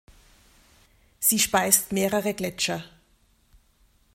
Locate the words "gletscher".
2.33-2.83